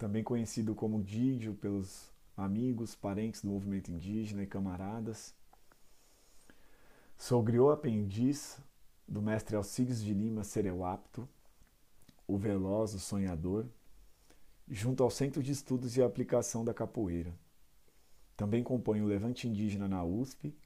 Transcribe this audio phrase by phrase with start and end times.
[0.00, 5.34] também conhecido como Didio pelos amigos, parentes do movimento indígena e camaradas.
[7.18, 8.58] Sou griot aprendiz
[9.06, 11.28] do mestre Alcides de Lima Sereuapto,
[12.26, 13.66] o veloz, o sonhador,
[14.66, 17.34] junto ao Centro de Estudos e Aplicação da Capoeira.
[18.38, 20.56] Também componho o Levante Indígena na USP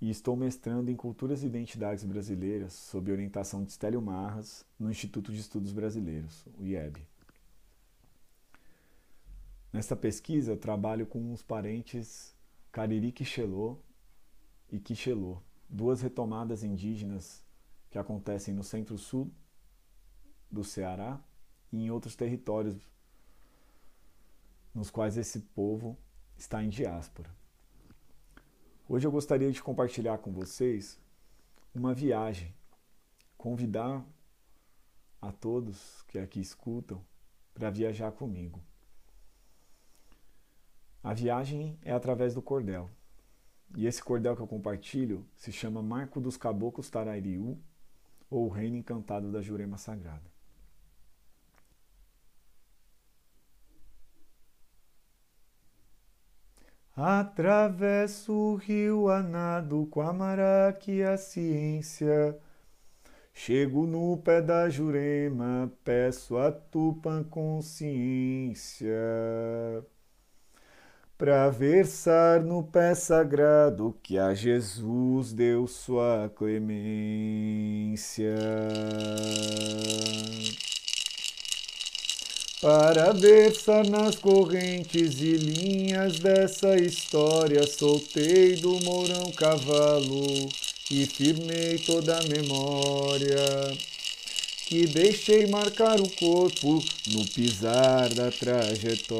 [0.00, 5.32] e estou mestrando em Culturas e Identidades Brasileiras, sob orientação de Stélio Marras, no Instituto
[5.32, 7.04] de Estudos Brasileiros, o IEB.
[9.72, 12.34] Nesta pesquisa, trabalho com os parentes
[12.70, 13.76] Cariri Quixelô
[14.70, 17.44] e Quixelô, duas retomadas indígenas
[17.90, 19.30] que acontecem no centro-sul
[20.50, 21.20] do Ceará
[21.72, 22.76] e em outros territórios
[24.74, 25.98] nos quais esse povo
[26.36, 27.30] está em diáspora.
[28.90, 30.98] Hoje eu gostaria de compartilhar com vocês
[31.74, 32.54] uma viagem,
[33.36, 34.02] convidar
[35.20, 37.04] a todos que aqui escutam
[37.52, 38.62] para viajar comigo.
[41.04, 42.88] A viagem é através do cordel.
[43.76, 47.58] E esse cordel que eu compartilho se chama Marco dos Caboclos Tarairiú
[48.30, 50.37] ou o Reino Encantado da Jurema Sagrada.
[57.00, 62.36] Atravesso o rio a nado com a maraca e a ciência.
[63.32, 68.96] Chego no pé da Jurema, peço a Tupã consciência.
[71.16, 78.34] Pra versar no pé sagrado que a Jesus deu sua clemência
[82.60, 90.48] para versar nas correntes e linhas dessa história, soltei do mourão cavalo
[90.90, 93.78] e firmei toda a memória
[94.66, 99.18] que deixei marcar o corpo no pisar da trajetória.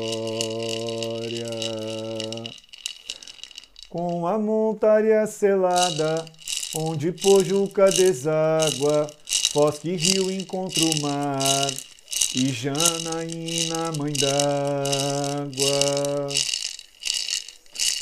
[3.88, 6.26] Com a montaria selada,
[6.75, 9.09] onde Pojuca deságua,
[9.50, 11.88] Foz que rio encontra o mar
[12.34, 15.49] e Janaína, mãe d'água.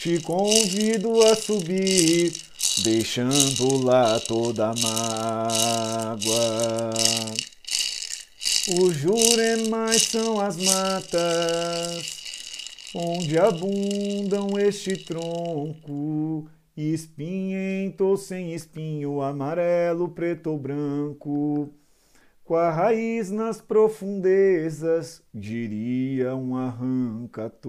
[0.00, 2.32] Te convido a subir,
[2.82, 6.14] deixando lá toda a mágoa.
[8.80, 12.16] Os juremais são as matas,
[12.94, 21.72] onde abundam este tronco, espinhento sem espinho, amarelo, preto ou branco
[22.46, 27.66] com a raiz nas profundezas, diria um arranca-toco.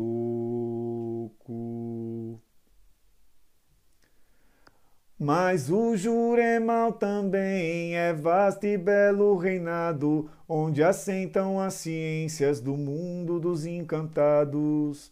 [5.19, 13.39] Mas o Juremal também é vasto e belo reinado, onde assentam as ciências do mundo
[13.39, 15.11] dos encantados,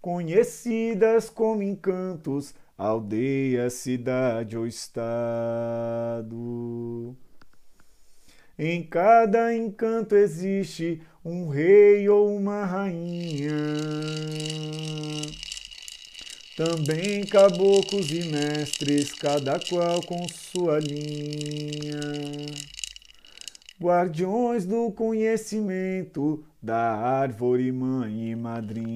[0.00, 6.26] conhecidas como encantos, aldeia, cidade ou estado.
[8.58, 13.52] Em cada encanto existe um rei ou uma rainha.
[16.56, 22.00] Também caboclos e mestres, cada qual com sua linha.
[23.78, 28.86] Guardiões do conhecimento da árvore mãe e madrinha.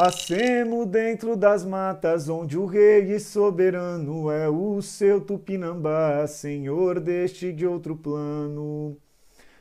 [0.00, 7.52] Passemos dentro das matas, onde o rei e soberano é o seu Tupinambá, senhor deste
[7.52, 8.96] de outro plano.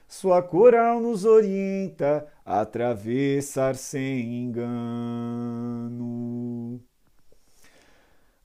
[0.07, 5.89] Sua coral nos orienta a atravessar sem engano.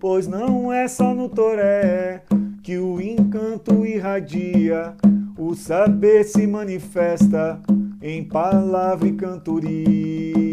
[0.00, 2.24] Pois não é só no toré
[2.64, 4.96] que o encanto irradia,
[5.38, 7.60] o saber se manifesta
[8.02, 10.43] em palavra e cantoria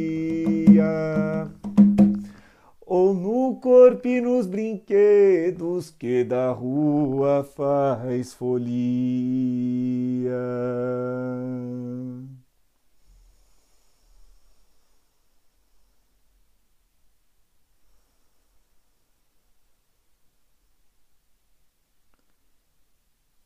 [2.82, 8.72] ou no corpo e nos brinquedos que da rua faz folia.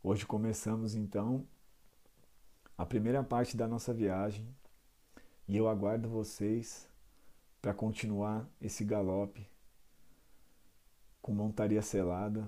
[0.02, 1.48] Hoje começamos então
[2.78, 4.48] a primeira parte da nossa viagem
[5.48, 6.88] e eu aguardo vocês
[7.66, 9.50] para continuar esse galope
[11.20, 12.48] com montaria selada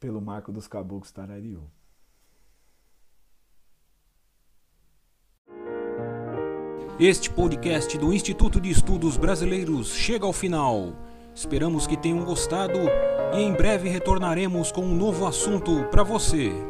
[0.00, 1.70] pelo Marco dos Caboclos Tarariu.
[6.98, 10.96] Este podcast do Instituto de Estudos Brasileiros chega ao final.
[11.32, 12.80] Esperamos que tenham gostado
[13.32, 16.69] e em breve retornaremos com um novo assunto para você.